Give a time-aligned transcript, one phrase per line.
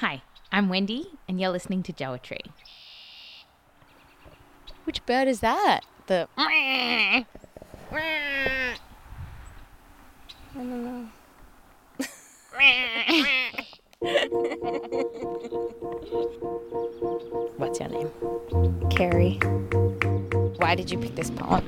[0.00, 0.20] Hi,
[0.52, 2.40] I'm Wendy, and you're listening to Joetry.
[4.84, 5.86] Which bird is that?
[6.06, 6.28] The.
[6.36, 7.24] I
[10.54, 11.08] don't know.
[17.56, 18.10] What's your name?
[18.90, 19.38] Carrie.
[20.58, 21.66] Why did you pick this poem?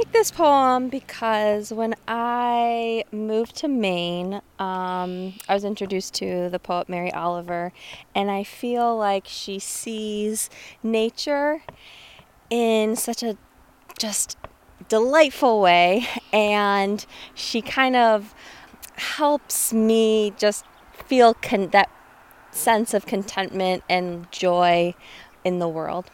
[0.00, 6.58] Picked this poem because when I moved to Maine, um, I was introduced to the
[6.58, 7.74] poet Mary Oliver,
[8.14, 10.48] and I feel like she sees
[10.82, 11.62] nature
[12.48, 13.36] in such a
[13.98, 14.38] just
[14.88, 18.34] delightful way, and she kind of
[18.96, 20.64] helps me just
[21.04, 21.90] feel con- that
[22.52, 24.94] sense of contentment and joy
[25.44, 26.10] in the world.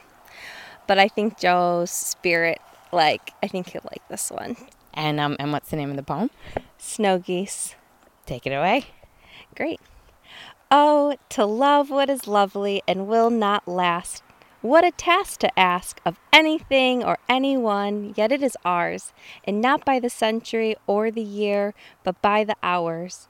[0.89, 2.61] But I think Joe's spirit,
[2.93, 4.57] like, I think you'll like this one.
[4.95, 6.31] And um, and what's the name of the poem?
[6.79, 7.75] Snow geese.
[8.25, 8.87] Take it away.
[9.55, 9.81] Great.
[10.71, 14.23] Oh, to love what is lovely and will not last.
[14.63, 19.13] What a task to ask of anything or anyone, yet it is ours,
[19.45, 23.29] and not by the century or the year, but by the hours.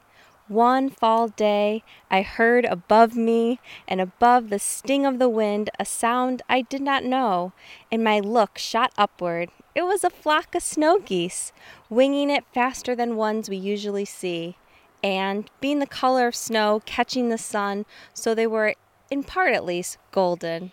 [0.48, 3.58] One fall day I heard above me
[3.89, 7.52] and above the sting of the wind a sound I did not know,
[7.91, 9.50] and my look shot upward.
[9.74, 11.52] It was a flock of snow geese,
[11.91, 14.56] winging it faster than ones we usually see,
[15.02, 18.77] and, being the color of snow, catching the sun, so they were,
[19.11, 20.70] in part at least, golden.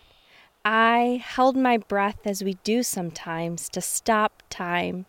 [0.63, 5.07] I held my breath as we do sometimes to stop time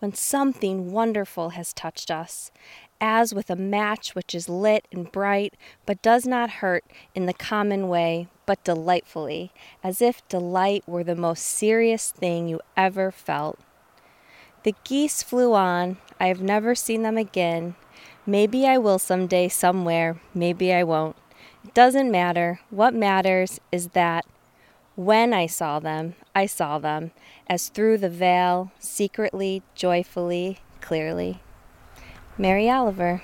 [0.00, 2.50] when something wonderful has touched us,
[3.00, 5.54] as with a match which is lit and bright,
[5.86, 6.84] but does not hurt
[7.14, 12.60] in the common way, but delightfully, as if delight were the most serious thing you
[12.76, 13.58] ever felt.
[14.62, 15.96] The geese flew on.
[16.18, 17.76] I have never seen them again.
[18.26, 21.16] Maybe I will some day somewhere, maybe I won't.
[21.64, 22.60] It doesn't matter.
[22.68, 24.26] What matters is that
[24.96, 27.12] when I saw them, I saw them,
[27.46, 31.40] as through the veil, secretly, joyfully, clearly.
[32.40, 33.20] Mary Oliver.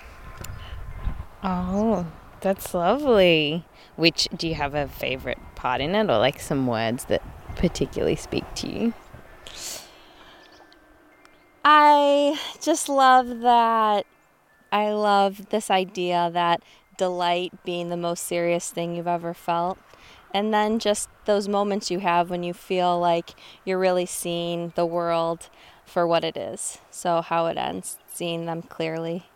[1.43, 2.07] Oh,
[2.43, 3.65] that's lovely.
[3.97, 7.23] Which do you have a favorite part in it, or like some words that
[7.57, 8.93] particularly speak to you?
[11.65, 14.05] I just love that.
[14.71, 16.61] I love this idea that
[16.99, 19.79] delight being the most serious thing you've ever felt.
[20.35, 23.31] And then just those moments you have when you feel like
[23.65, 25.49] you're really seeing the world
[25.87, 26.79] for what it is.
[26.91, 29.27] So, how it ends, seeing them clearly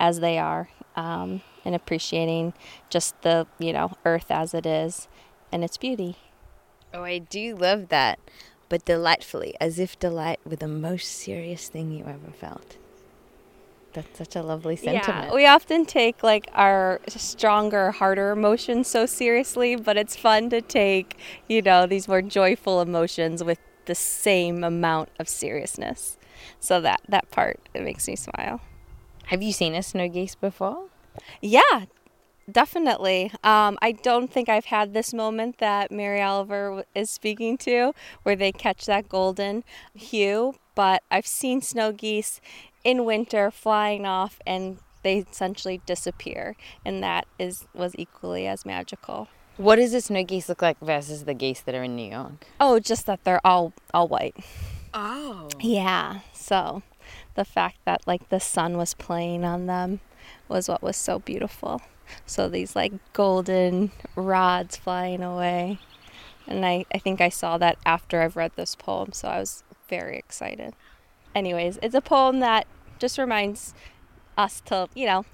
[0.00, 2.54] as they are, um, and appreciating
[2.90, 5.06] just the, you know, earth as it is
[5.52, 6.16] and its beauty.
[6.92, 8.18] Oh, I do love that.
[8.68, 12.76] But delightfully, as if delight were the most serious thing you ever felt.
[13.94, 15.28] That's such a lovely sentiment.
[15.28, 20.60] Yeah, we often take like our stronger, harder emotions so seriously, but it's fun to
[20.60, 21.16] take,
[21.48, 23.58] you know, these more joyful emotions with
[23.88, 26.16] the same amount of seriousness.
[26.60, 28.60] So that that part it makes me smile.
[29.26, 30.84] Have you seen a snow geese before?
[31.42, 31.86] Yeah,
[32.50, 33.32] definitely.
[33.42, 38.36] Um, I don't think I've had this moment that Mary Oliver is speaking to, where
[38.36, 40.54] they catch that golden hue.
[40.76, 42.40] But I've seen snow geese
[42.84, 49.28] in winter flying off, and they essentially disappear, and that is was equally as magical.
[49.58, 52.46] What does the snow geese look like versus the geese that are in New York?
[52.60, 54.36] Oh, just that they're all all white.
[54.94, 55.48] Oh.
[55.58, 56.20] Yeah.
[56.32, 56.82] So
[57.34, 59.98] the fact that like the sun was playing on them
[60.48, 61.82] was what was so beautiful.
[62.24, 65.80] So these like golden rods flying away.
[66.46, 69.64] And I, I think I saw that after I've read this poem, so I was
[69.88, 70.72] very excited.
[71.34, 72.66] Anyways, it's a poem that
[72.98, 73.74] just reminds
[74.36, 75.24] us to, you know,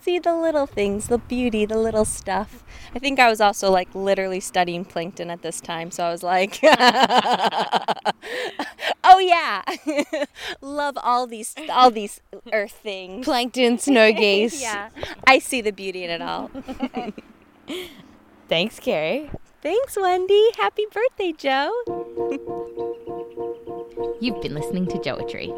[0.00, 2.64] see the little things, the beauty, the little stuff.
[2.94, 6.22] I think I was also like literally studying plankton at this time, so I was
[6.22, 6.58] like,
[9.04, 9.62] oh yeah,
[10.60, 12.20] love all these all these
[12.52, 13.24] earth things.
[13.24, 14.60] Plankton, snow geese.
[14.60, 14.90] yeah,
[15.26, 16.50] I see the beauty in it all.
[18.48, 19.30] Thanks, Carrie.
[19.62, 20.50] Thanks, Wendy.
[20.56, 21.70] Happy birthday, Joe.
[24.20, 25.50] You've been listening to Joetry.